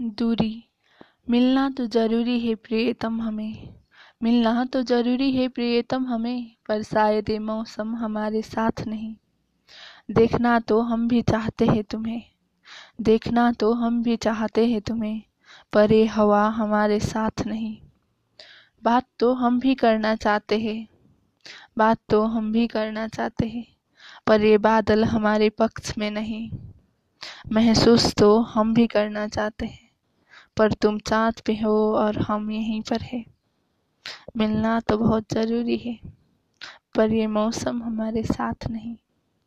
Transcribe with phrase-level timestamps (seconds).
[0.00, 0.64] दूरी।
[1.30, 3.74] मिलना तो ज़रूरी है प्रियतम हमें।
[4.22, 9.16] मिलना तो ज़रूरी है प्रियतम हमें, पर शायद ये मौसम हमारे साथ नहीं।
[10.10, 12.22] देखना तो हम भी चाहते हैं तुम्हें।
[13.00, 15.22] देखना तो हम भी चाहते हैं तुम्हें,
[15.72, 17.76] पर ये हवा हमारे साथ नहीं।
[18.82, 20.88] बात तो हम भी करना चाहते हैं।
[21.78, 23.66] बात तो हम भी करना चाहते हैं,
[24.26, 26.50] पर ये बादल हमारे पक्ष में नहीं।
[27.52, 29.83] महसूस तो हम भी करना चाहते हैं।
[30.56, 33.24] पर तुम चाँद पे हो और हम यहीं पर है।
[34.36, 35.98] मिलना तो बहुत ज़रूरी है,
[36.96, 38.96] पर ये मौसम हमारे साथ नहीं।